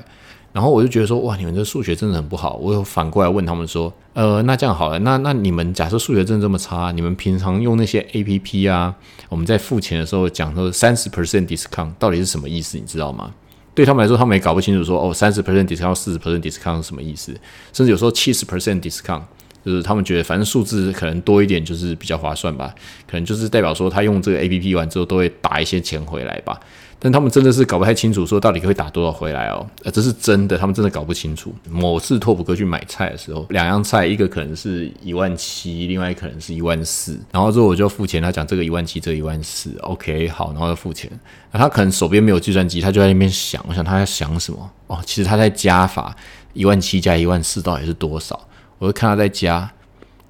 [0.55, 2.55] 然后我就觉得说，哇，你们这数学真的很不好。
[2.55, 8.95] 我又反过来问他们说，呃，那这样好了，那那你们假设数学真的这么差，你们平常用那些 A P P 啊，
[9.27, 12.77] 我们在付钱的时候讲说三十 percent discount，到底是什么意思？
[12.77, 13.33] 你知道吗？
[13.73, 17.37] 对他们来说，他们也搞不清楚说哦，三十 percent discount、四十 percent discount 是什么意思，
[17.73, 19.23] 甚至有时候七十 percent discount。
[19.65, 22.71] 就是他们觉得反正数字可能多一点就是比较划算吧，
[23.09, 26.59] 可能就是代表说他用这个 A P P 完之后都会打一些钱回来吧。
[27.05, 31.53] 但他们真的是搞不太清楚说到底会打多少回来哦，呃，这是真的，他们真的搞不清楚。
[31.69, 41.07] 某次拓普哥去买菜的时候，两样菜一个可能是一万七，另外可能是一万四，然后之后我就付钱，他讲这个一万七，这个一万四，OK 好，然后就付钱。
[41.51, 46.15] 那他可能手边没有计算机，他就在那边想，我想他在想什么哦，其实他在加法，
[46.53, 48.39] 一万七加一万四到底是多少？
[48.79, 49.71] 我就看他在加，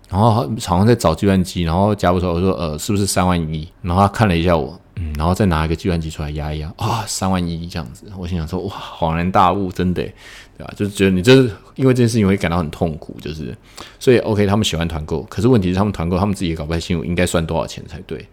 [0.09, 0.29] 然后
[0.61, 2.33] 好像在找计算机，然后加不出来。
[2.33, 3.65] 我说呃，是不是三万一？
[3.81, 8.05] 然后他看了一下我，嗯，然后再拿一个计算机出来压一压，啊，三万一这样子。
[8.17, 10.01] 我心想说哇，恍然大悟，真的，
[10.57, 10.73] 对吧？
[10.75, 13.55] 就是觉得你这是因为这件事情会感到很痛苦，就是
[13.99, 18.25] 所以 OK，他们喜欢团购，可是问题是他们团购，他们自己也搞不太清楚应该算多少钱才对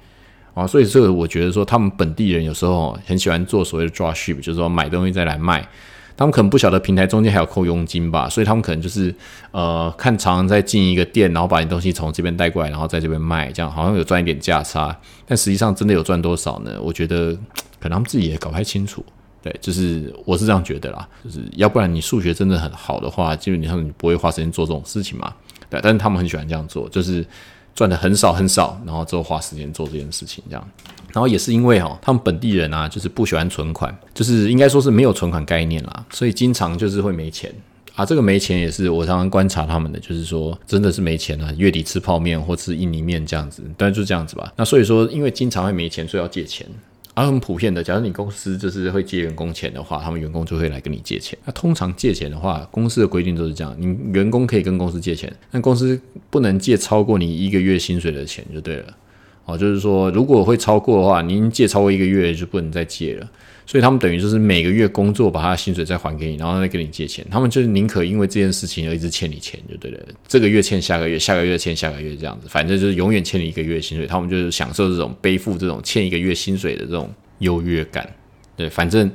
[0.55, 0.67] 啊。
[0.67, 5.69] 所以这个我觉得说，他们本地人有时候很喜欢做所谓的 drop ship，就是说买东西再来卖。
[6.17, 9.15] 他们可能不晓得平台中间还有扣佣金吧，所以他们可能就是
[9.51, 14.97] 呃看常常在进一个店，然后把你东西从这边带过来，然后在这边卖，这样好像有赚一点价差，
[15.27, 16.79] 但实际上真的有赚多少呢？
[16.83, 17.33] 我觉得
[17.81, 19.05] 可能他们自己也搞不太清楚。
[19.43, 25.33] 对，就是我是这样觉得啦，就是要不然你数学真的很好的话，基本上你不会花时间做这种事情嘛。
[25.69, 27.27] 对，但是他们很喜欢这样做，就是
[27.75, 30.69] 赚的很少很少，然后之后花时间做这件事情这样。
[31.13, 37.53] 然后也是因为哈，他们本地人啊，就是不喜欢存款，就是应该说是没有存款概念啦，所以经常就是会没钱
[37.95, 38.05] 啊。
[38.05, 44.51] 这个没钱也是我常常观察他们的，就是说真的是没钱了，月底吃泡面或吃印尼面这样子，但就这样子吧。
[44.57, 46.67] 那所以说，因为经常会没钱，所以要借钱。
[47.15, 51.39] 啊很普遍的，假如你公司就是会借员工钱的话，他们员工就会来跟你借钱。
[51.45, 58.97] 那通常借钱的话，公司的规定都是这样，你员工可以跟公司借钱，但公司不能借超过你一个月薪水的钱就对了。
[59.45, 63.29] 哦，就是说，如果会超过的话，您借超过一个月就不能再借了。
[63.67, 67.25] 所以他们等于就是每个月工作把他的薪水再还给你，然后再跟你借钱。
[67.31, 69.99] 他们就是宁可因为这件事情而一直欠你钱就对了。
[70.27, 74.07] 这个月欠下个月，下个月欠下个月这样子，反正就是永远欠你一个月薪水。
[74.07, 78.09] 他们就是享受这种背负这种欠一个月薪水的这种优越感。
[78.57, 79.11] 对，反正。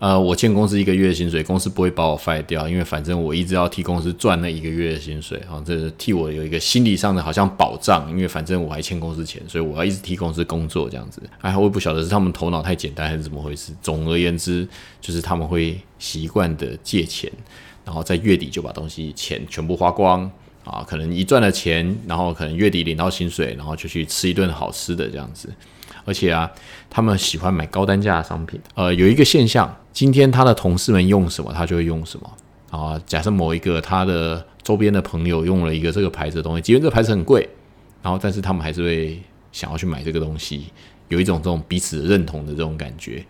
[0.00, 11.22] 呃，我欠公司一个月的薪水，公司不会把我 f 掉，因为反正我一直要替公司赚那一个月的薪水，啊，这是替我有一个心理上的好像保障，因为反正我还欠公司钱，所以我要一直替公司工作这样子。
[11.42, 13.74] 哎，我也不晓得是他们头脑太简单还是怎么回事。
[13.82, 14.66] 总而言之，
[15.02, 17.30] 就是他们会习惯的借钱，
[17.84, 20.22] 然后在月底就把东西钱全部花光
[20.64, 25.50] 啊，可能一赚了钱，然后可能月底领到薪水，然后就去吃一顿好吃的这样子。
[26.10, 26.50] 而且啊，
[26.90, 28.60] 他们喜欢买高单价的商品。
[28.74, 32.28] 呃，有一个现象，今天他的同事们用什么，他就会用什么。
[32.68, 37.48] 啊，假设某一个他的周边的朋友用了一个这个牌子的东西，即便这个牌子很贵，
[38.02, 40.64] 然后但是他们还是会想要去买这个东西，
[41.06, 43.24] 有一种这种彼此认同的这种感觉。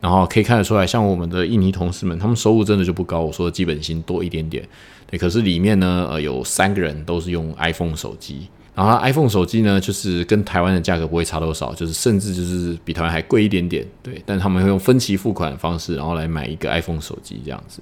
[0.00, 3.20] 然后可以看得出来，像我们的印尼同事们，他们收入真的就不高。
[3.20, 4.66] 我说的基本薪多一点点，
[5.08, 8.48] 对，可是里面呢，呃，有三个人都是用 iPhone 手机。
[8.74, 14.22] 然后 iPhone 手机呢，就是跟台湾的价格不会差多少，就是甚至就是比台湾还贵一点点，对。
[14.24, 17.80] 但他们会用分期付款的方式，然后来买一个 iPhone 手机这样子，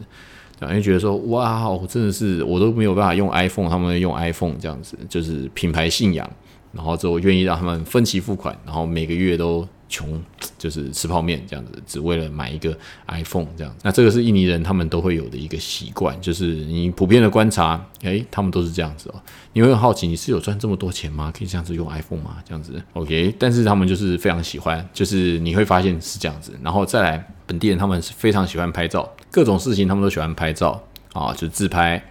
[0.59, 6.29] 然后觉得说，哇，我真的是我都没有办法用 iPhone，他们用 iPhone 这样子，就是品牌信仰，
[6.73, 9.67] 然后就愿意让他们分期付款，然后每个月都。
[9.89, 10.23] 穷
[10.59, 13.75] 就是吃泡面这样子，只为了买一个 iPhone 这样。
[13.83, 19.21] 那这个是印尼人他们都会有的一个习惯，就是你普遍的观察，诶，他们都是这样子哦。
[19.53, 21.33] 你会很好奇，你是有赚这么多钱吗？
[21.37, 22.37] 可以这样子用 iPhone 吗？
[22.47, 23.35] 这样子，OK。
[23.39, 26.53] 但是他们就是非常喜欢，就是你会发现是这样子。
[26.63, 32.03] 然后再来，本地人他们是非常喜欢拍照，各种事情他们都喜欢拍照啊，就自拍。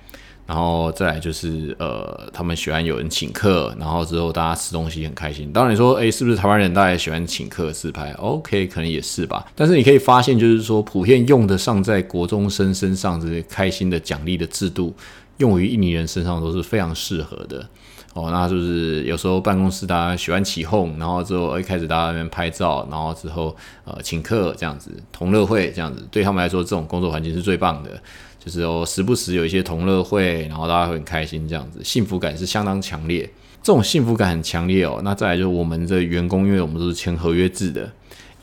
[0.47, 5.51] 然后再来就是，呃，他们喜欢有人请客，然后之后大家吃东西很开心。
[5.51, 9.45] 当然说，哎，是不是台湾人大家喜欢请客自拍？OK，可能也是吧。
[9.53, 14.95] 但是你可以发现，就是说普遍用得上在国中生身上这些开心的奖励的制度，
[15.35, 17.67] 用于印尼人身上都是非常适合的。
[18.13, 28.01] 哦，那就是有时候办公室大家喜欢起哄，然后之后一开始大家那边拍照，然后之后呃请客这样子，同乐会这样子，对他们来说这种工作环境是最棒的。
[28.47, 33.29] 就是哦，时不时有一些同乐会，然后大家会很开心，这样子幸福感是相当强烈。
[33.61, 35.01] 这种幸福感很强烈哦。
[35.03, 37.91] 那再来就是我们的员工，因为我们都是签合约制的。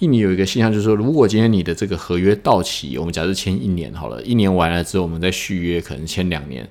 [0.01, 6.69] 印尼有一个现象，就是说，如果今天你的这个合约到期，我们假设签一年好了，一年完了之后，我们再续约，可能签两年。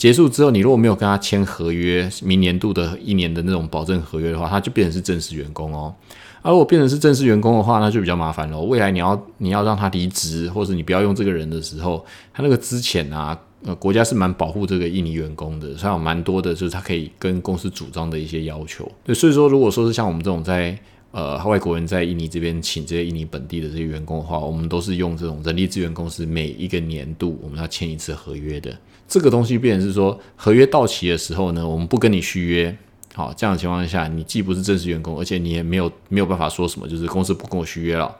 [0.00, 5.94] 结束之后，你如果没有跟他签合约，明年度的一年的那种保证合约的话，他就变成是正式员工哦。
[6.40, 8.58] 而如果变成是正式员工的话，那就比较麻烦了。
[8.58, 18.90] 未来你要你要让他离职，或者你不要用这个人的时候，他那个资遣啊，呃，国家是蛮保护这个印尼员工的，所以有蛮多的就是他可以跟公司主张的一些要求。
[19.04, 20.78] 对，所以说如果说是像我们这种在
[21.10, 28.74] 呃外国人在印尼这边请这些印尼本地的这些员工的话，我们都是用这种人力资源公司每一个年度我们要签一次合约的。
[29.10, 32.74] 这个东西变成是说，合约到期的时候呢，我们不跟你续约。
[33.12, 38.16] 好，这样的情况下，你既不是正式员工，而且你也没有没有办法说什么，就是公司不跟我续约了。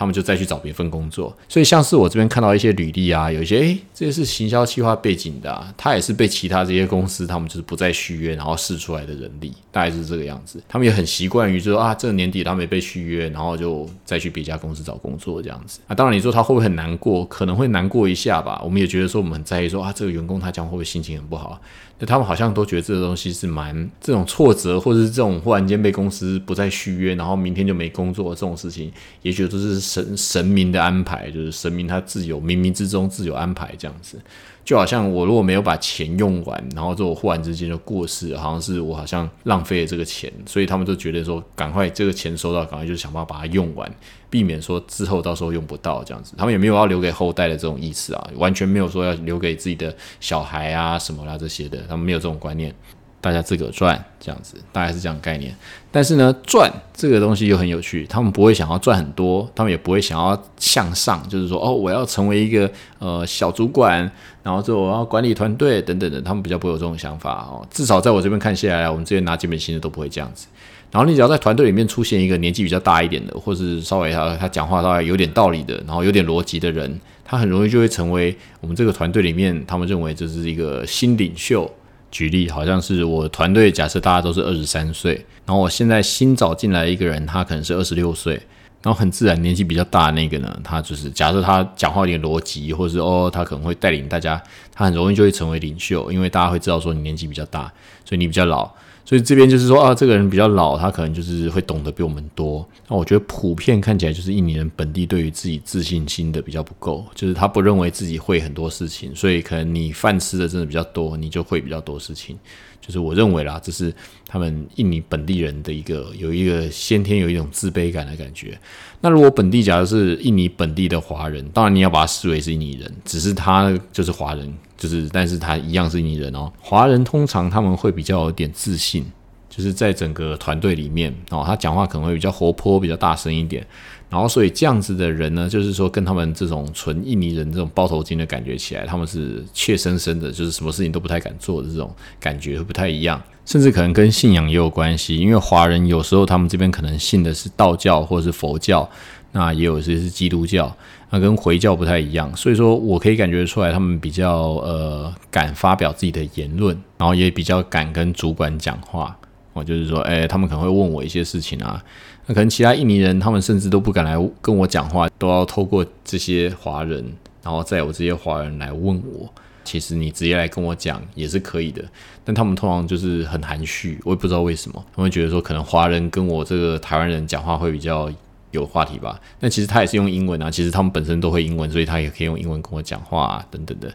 [0.00, 10.58] 他们就再去找别份工作，所以像是我这边看到一些履历啊，有一些诶，这些是行销企划背景的，他也是被其他这些公司，他们就是不再续约，然后试出来的人力，大概是这个样子。
[10.66, 15.80] 他们也很习惯于就说啊，这个年底他没被续约，然后就再去别家公司找工作这样子。
[15.86, 17.22] 啊，当然你说他会不会很难过？
[17.26, 18.58] 可能会难过一下吧。
[18.64, 21.60] 我们也觉得说我们很在意说啊，这个员工他将会不会心情很不好？
[22.02, 30.70] 那他们好像都觉得这个东西是蛮这种挫折，或者是这种忽然间被公司不再续约，然后明天就没工作这种事情，也许都是神神明。
[30.70, 34.20] 的安排就是神明他自有冥冥之中自有安排这样子，
[34.64, 43.90] 就好像我如果没有把钱用完，然后就忽然之间就过世，好像是我好像浪费了这个钱，所以他们就觉得说赶快这个钱收到，赶快就想办法把它用完，
[44.28, 46.34] 避免说之后到时候用不到这样子。
[46.36, 52.72] 他们也没有要留给后代的这种意思啊，完全没有说要留给自己的小孩啊什么啦这些的，他们没有这种观念。
[53.20, 55.54] 大家自个赚这样子，大概是这样概念。
[55.92, 64.10] 但是呢，赚这个东西又很有趣，他们不会想要赚很多，他们也不会想要向上，就是说哦，我要成为一个呃小主管，
[64.42, 67.66] 然后之后我要管理团队等等的，他们比较不会有这种想法哦。
[67.70, 70.46] 至少在我这边看下来，我们这边拿基本薪的都不会这样子。
[70.90, 81.70] 然后你只要在团队里面出现一个年纪比较大一点的，或是稍微他他讲话稍微有点道理的，然后有点逻辑的人，他很容易就会成为我们这个团队里面，他们认为这是一个新领袖。
[82.10, 85.14] 举例，好像是我团队，假设大家都是二十三岁，
[85.46, 88.34] 然后我现在新找进来一个人，他可能是二十六岁，
[88.82, 94.42] 然后很自然年纪比较大那个呢，他就是假设他讲话有点逻辑，或者是哦，他可能会带领大家，
[94.74, 97.72] 他很容易就会成为领袖，因为大家会知道说你年纪比较大，
[98.04, 98.70] 所以你比较老。
[99.10, 102.64] 所以这边就是说啊，这个人比较老，他可能就是会懂得比我们多。
[102.86, 112.38] 那我觉得普遍看起来就是印尼人本地对于自己自信心的比较不够，就是他不认为自己会很多事情，所以可能你饭吃的真的比较多，你就会比较多事情。
[112.80, 113.94] 就是我认为啦，这是
[114.26, 118.58] 他们印尼本地人的一个有一个先天有一种自卑感的感觉。
[119.00, 124.52] 那如果本地假如是印尼本地的华人，当然你要把他视为是印尼人，只是他就是华人。
[124.76, 126.50] 就是，但是他一样是印尼人哦。
[126.58, 129.04] 华人通常他们会比较有点自信，
[129.50, 133.66] 就是在整个团队里面哦，他讲话可能会比较活泼、比较大声一点。
[134.10, 143.22] 然后，所以这样子的人呢，就是说跟他们这种纯印尼人这种包头巾的感觉起来，他们是怯生生的，就是什么事情都不太敢做的这种感觉不太一样。
[143.46, 148.88] 甚至可能跟信仰也有关系，因为华人有时候他们这边可能信的是道教或者是佛教，
[149.32, 150.76] 那也有些是基督教。
[151.12, 159.16] 那跟回教不太一样，所以说我可以感觉出来，他们比较呃敢发表自己的言论，然后也比较敢跟主管讲话。
[159.52, 161.82] 我就是说，哎，他们可能会问我一些事情啊，
[162.30, 167.04] 那可能其他印尼人他们甚至都不敢来跟我讲话，都要透过这些华人，
[167.42, 169.28] 然后再有这些华人来问我。
[169.64, 171.82] 其实你直接来跟我讲也是可以的，
[172.24, 178.08] 但他们通常就是很含蓄，我也不知道为什么，他们觉得说可能华人跟我这个台湾人讲话会比较。
[178.52, 179.16] 有话题吧？
[179.38, 180.50] 那其实他也是用英文啊。
[180.50, 183.88] 其实他们本身都会英文，所以他也可以用英文跟我讲话啊，等等的。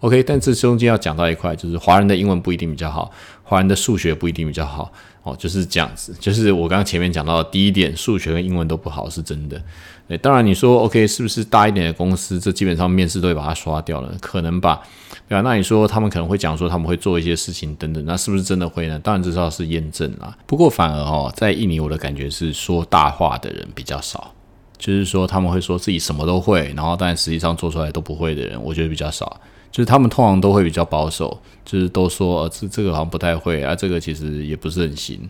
[0.00, 3.12] OK，但这中间要讲到一块，就是华人的英文不一定比较好，
[3.44, 4.92] 华人的数学不一定比较好。
[5.22, 6.14] 哦，就是这样子。
[6.18, 9.60] 就是我刚刚前面讲到的第一点，数学跟英文都不好是真的。
[10.08, 14.12] 对，当然你说 OK，是不是大一点的公司，这基本上面试都会把它刷掉了？
[14.20, 14.80] 可能吧。
[15.28, 18.98] 对啊，那你说他们可能会讲说他们会做一些事情等等，那是不是真的会呢？
[18.98, 20.36] 当然至少是验证啦。
[20.46, 24.34] 不过反而哦，在印尼我的感觉是说大话的人比较少，
[24.76, 29.40] 就是说他们会说自己什么都会，然后但实际上做出来都不会的人，我觉得比较少。
[29.70, 35.20] 就是他们通常都会比较保守，就是都说呃这这个好像不太会啊，这个其实也不是很行。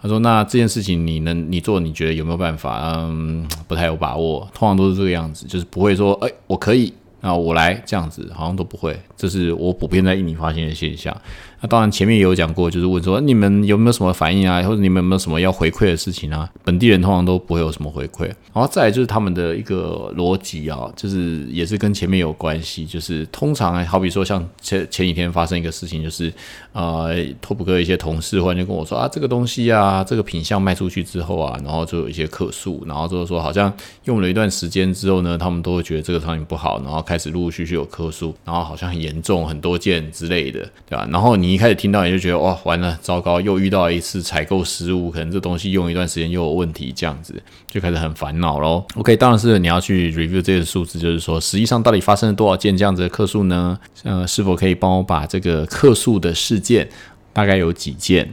[0.00, 2.92] 他说那这件事情你能你做，你觉得有没有办法？
[2.96, 6.92] 嗯，不太有把握，通常都是这个样子，就是不会说哎我可以。
[7.20, 11.12] 那我来这样子，好像都不会，这是我普遍在印尼发现的现象。
[11.60, 16.48] 那当然前面也有讲过，就是问说你们有没有什么反应啊， 或者你们有没有什么要回馈的事情啊？
[16.64, 18.26] 本地人通常都不会有什么回馈。
[18.52, 26.32] 然后再来就是他们的一个逻辑啊，就是也是跟前面有关系，就是通常好比说像前前几天发生一个事情，就是
[26.72, 33.72] 呃托普哥一些同事忽然就跟我说啊，这个东西啊，这个品相卖出去之后啊，然后就有一些客诉，然后就是说好像
[34.04, 41.08] 用了一段时间之后呢，他们都会觉得这个产品不好，然后开始陆陆续续有客诉，然后好像很严重，很多件之类的，对吧？
[41.10, 41.47] 然后你。
[41.48, 48.84] 你一开始听到你就觉得哇完了糟糕又遇到一次采购失误，可能这东西用一段时间又有问题，这样子就开始很烦恼喽。
[48.96, 53.78] OK，当然是你要去 review 这些数字，就是说实际上到底发生了多少件这样子的客诉呢？
[54.02, 56.86] 呃，是否可以帮我把这个客诉的事件
[57.32, 58.28] 大概有几件？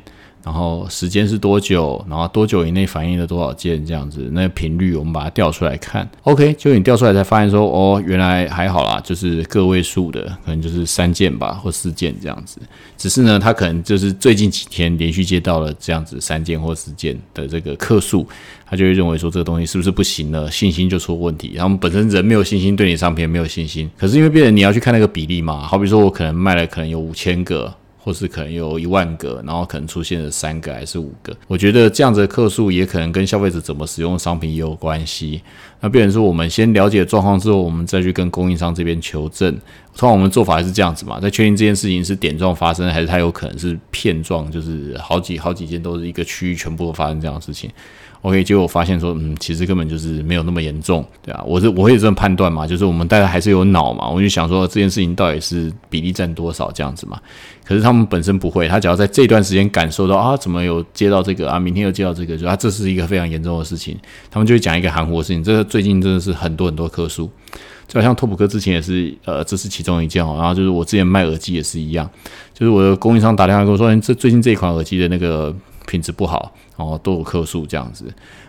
[0.45, 6.07] 然后时间是多久，然后多久以内反映了多少件这样子，那个频率我们把它调出来看。
[6.21, 12.59] OK，就你调出来才发现说，哦，原来还好啦，就是个位数的，可能就是三件吧，或四件这样子。
[12.95, 18.27] 只是呢，他可能就是最近几天连续接到了这样子三件或四件的这个客数，
[18.67, 21.53] 他就会认为说这个东西是不是不行了，信心就出问题。
[21.55, 27.73] 然后本身人没有信心，对你商品没有信心，可是因为别人你要去看那个比例嘛，好比说我可能卖了可能有五千个。
[28.05, 35.41] 或是可能有一万个，然后可能出现了三个还是五个，我觉得这样子的客数也可能跟消费者怎么使用商品也有关系。
[35.79, 39.51] 那变成说，我们先了解状况之后，我们再去跟供应商这边求证。
[39.97, 47.71] 通常我们做法还是这样子嘛，在确定这件事情是点状发生，还是它有可能是片状，就是好几好几件都是一个区域全部都发生这样的事情。
[48.25, 57.21] OK，结果我发现说，嗯，其实根本就是没有那么严重，对啊，我是我会这么判断嘛，就是我们大家还是有脑嘛，我就想说这件事情到底是比例占多少这样子嘛。
[57.63, 63.95] 可是他们本身不会，他只要在这段时间感受到啊，怎么有接到这个啊，明天又接到这个，就啊，这是一个非常严重的事情，
[64.31, 65.43] 他们就会讲一个含糊的事情。
[65.43, 67.29] 这个最近真的是很多很多棵数，
[67.87, 70.33] 就好像拓普哥之前也是，呃，这是其中一件哦。
[70.39, 72.09] 然后就是我之前卖耳机也是一样，
[72.55, 75.55] 就是我的供应商打电话跟我说，这最近这一款耳机的那个。
[75.87, 78.05] 品质不好，然后都有客诉这样子，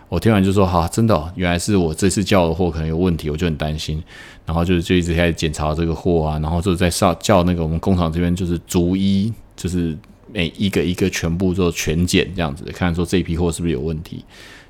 [0.09, 4.03] 我听完就说好，真的，原来是我这次叫的货可能有问题，我就很担心，
[4.45, 9.97] 然后就就一直开始检查这个货啊，然后就在上叫那个我们工厂这边就是逐一就是
[10.31, 14.23] 每一个一个全部做全检这样子，看说这批货是不是有问题。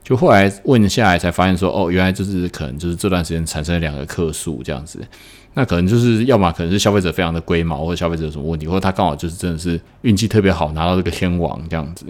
[0.03, 5.05] 就后来问下来才发现说，哦，原来就是可能就是这段时间产生了两个客诉这样子，
[5.53, 12.05] 那可能就是要么可能是消费者非常的龟毛，或者消费者有什么问题，或者他刚好就是真的是运气特别好拿到这个天王这样子。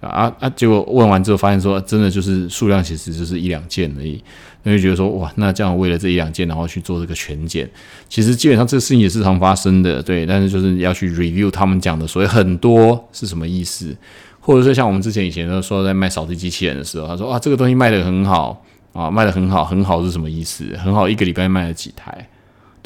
[0.00, 0.48] 啊啊！
[0.50, 4.22] 结果问完之后发现说，真的就是数量其实就是一两件而已，
[4.62, 7.68] 那就觉得说哇，那这样为了这一两件，然后去做这个全检，
[8.08, 10.24] 其实基本上这个事情也是常发生的，对。
[10.24, 13.96] 但是就是要去 review 他们讲的所谓很多是什么意思，
[14.40, 20.64] 或者说像我们之前以前都说在卖扫地机器人的时候，他说啊这个东西卖的很好啊，卖的很好，很好是什么意思？
[20.76, 22.28] 很好，一个礼拜卖了几台？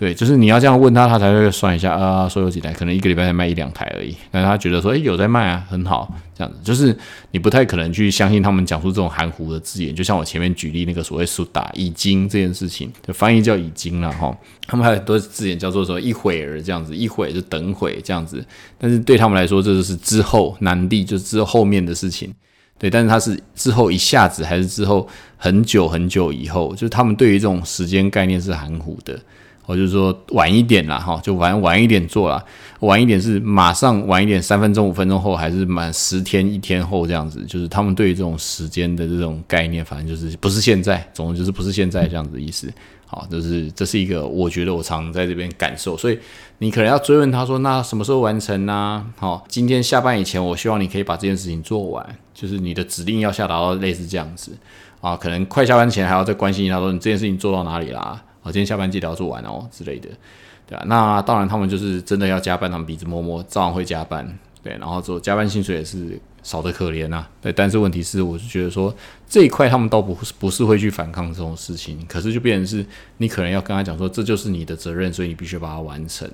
[0.02, 4.12] 对，就是你要这样问他，他才会算一下啊，说有几台，可能一个礼拜才卖一两台而已。
[4.32, 6.92] 但是他觉得说，诶，有在卖啊，很好，这样子，就是
[7.30, 9.94] 你不太可能去相信他们讲出这种含糊的字眼。
[9.94, 14.36] 就像我前面举例那个所谓“苏打已经”这件事情，就翻译叫“已经”了哈。
[14.66, 18.44] 他们还有很多字眼叫做说“一会儿”这样子，“一会儿”就等会这样子。
[18.76, 22.34] 但是对他们来说，这就是之后难地，就是之后后面的事情。
[22.76, 29.16] 对，但是他是之后一下子，还是之后很久很久以后，就是他们对于这种时间概念是含糊的。
[29.66, 32.44] 我就是说晚一点啦，哈，就晚晚一点做啦。
[32.80, 37.44] 晚一点是马上晚一点，三分钟、五分钟后，还是满十天、一天后这样子？
[37.46, 42.72] 就是他们对于这种时间的这种概念，反正就是不是现在，总之就是不是现在这样子的意思。
[43.06, 46.18] 好，就是这是一个我觉得我常在这边感受，所以
[46.58, 49.06] 你可能要追问他说，那什么时候完成呢？
[49.16, 52.04] 好，今天下班以前，我希望你可以把这件事情做完，
[52.34, 54.50] 就是你的指令要下达到类似这样子
[55.00, 58.20] 啊，可能快下班前还要再关心他说你这件事情做到哪里啦？
[58.42, 60.08] 我今天下班记得要做完哦之类的，
[60.66, 64.26] 对啊，那当然他们就是真的要加班，他们鼻子摸摸，照样会加班，
[64.62, 67.52] 对，然后做加班薪水也是少得可怜呐，对。
[67.52, 68.92] 但是问题是，我是觉得说
[69.28, 72.84] 这一块他们倒不不是会去反抗这种事情，可是就变成是
[73.18, 76.28] 你可能要跟他讲说，这就是你的责任，所以你必须把它完成。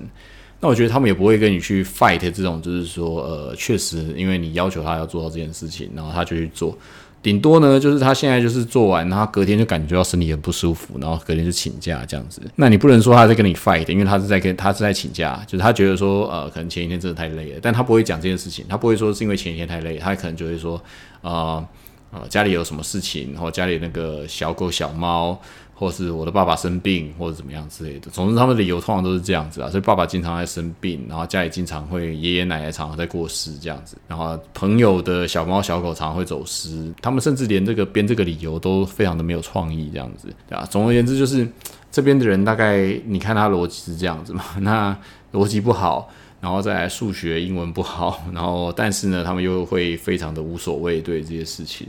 [0.61, 6.77] 那我觉得他们也不会跟你去 fight 这种，就是说，呃，确实因为你要求他要做到这件事情，然后他就去做。
[7.21, 12.41] 顶多呢，就是他现在就是做完，然后隔天就感觉到身体很不舒服，然后隔天就请假这样子。
[12.55, 20.81] 那你不能说他在跟你 fight，因为他是在跟他是在请假，就是他觉得说，呃，可能前一天真的太累了，但他不会讲这件事情，他不会说是因为前一天太累，他可能就会说，
[21.21, 21.65] 呃，
[22.11, 25.39] 呃，家里有什么事情，然后家里那个小狗小猫。
[25.79, 28.11] 或是我的爸爸生病，或者怎么样之类的。
[28.11, 29.69] 总之，他们的理由通常都是这样子啊。
[29.69, 33.95] 所以爸爸经常在生病，然后家里经常会爷爷奶奶常常在过世这样子。
[34.05, 40.67] 然后朋友的小猫小狗常常会走失，他们甚至连这个编这个理由都非常的没有创意这样子，对吧？
[40.69, 41.47] 总而言之，就是
[41.89, 44.43] 这边的人大概你看他逻辑是这样子嘛。
[44.59, 44.93] 那
[45.31, 46.09] 逻辑不好，
[46.41, 51.87] 然后再来数学、英文不好，然后但是呢，他们又会非常的无所谓对这些事情。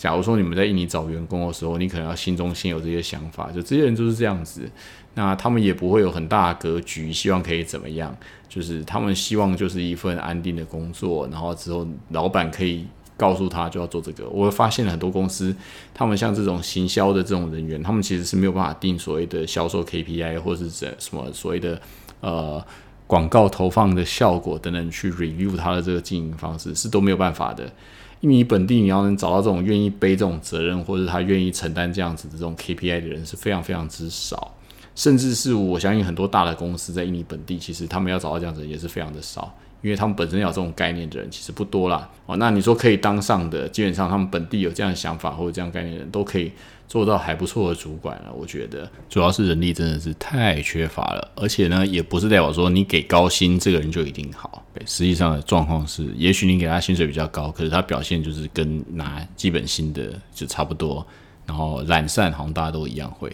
[0.00, 4.62] 假如说你们在印尼找员工的时候，你可能要心中先有这些想法，就这些人就是这样子，
[5.12, 8.16] 那他们也不会有很大的格局，希望可以怎么样？
[8.48, 12.86] 就是他们希望就是一份安定的工作，然后之后老板可以
[13.18, 14.26] 告诉他就要做这个。
[14.30, 15.54] 我发现了很多公司，
[15.92, 21.78] 他们像这种行销的这种人员，他们其实是没有办法定所谓的销售 KPI 或是怎什么所谓的
[22.20, 22.64] 呃
[23.06, 27.70] 广告投放的效果等等去 review 他的这个经营方式，是都没有办法的。
[28.20, 34.54] 印尼本地你要能找到这种愿意背这种责任，或者他愿意承担这样子的这种 KPI 的人是非常非常之少，
[34.94, 39.54] 甚至是我相信很多大的公司在印尼本地，其实他们要找到这样子也是非常的少。
[39.82, 42.08] 因为他们本身有这种概念的人其实不多啦。
[42.26, 42.36] 哦。
[42.36, 46.52] 那你说可以当上的，基本上他们本地有这样的想法或者这样概念的人都可以
[46.86, 48.32] 做到还不错的主管了。
[48.32, 54.64] 我觉得主要是人力真的是太缺乏了，而且呢，也不是代表说你给高薪这个人就一定好。
[54.86, 61.06] 实际上的状况是，也许你给他薪水比较高，可是他表现就是跟拿基本薪的就差不多。
[61.46, 63.30] 然后懒散，好像大家都一样会。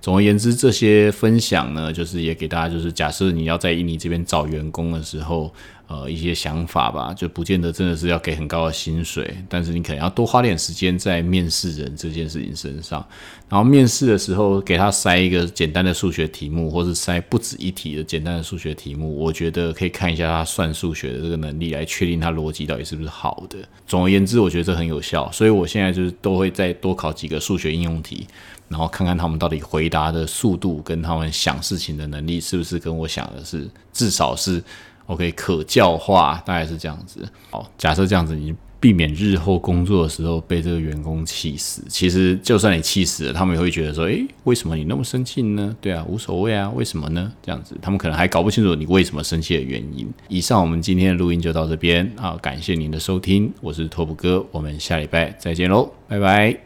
[0.00, 5.52] 总而言之，这些分享呢，就是也给大家，就是假设你要在印尼这边找员工的时候。
[5.88, 13.06] 呃，一些想法吧，就不见得真的是要给很高的薪水，但是你可能要多花点时间在面试人这件事情身上。
[13.48, 23.56] 然后面试的时候，给他塞一个简单的数学题目，或是塞不止一题的简单的数学题目，我觉得可以看一下他算数学的这个能力，来确定他逻辑到底是不是好的。
[23.86, 28.26] 总而言之，我觉得这很有效，所以我现在就是都会再多考几个数学应用题，
[28.68, 34.60] 然后看看他们到底回答的速度跟他们想事情的能力是不是跟我想的是，至少是。
[35.06, 37.26] OK，可教化大概是这样子。
[37.50, 41.82] 好，假设这样子，你避免日后工作的时候被这个员工气死。
[41.88, 47.32] 其实，就算你气死了，他们也会觉得说：“诶，为什么你那么生气呢？”对啊，无所谓啊，为什么呢？
[47.42, 50.06] 这样子，他们可能还搞不清楚你为什么生气的原因。
[50.28, 56.56] 以上，我们今天的录音就到这边啊，感谢您的收听，我是托普哥，我们下礼拜再见喽，拜拜。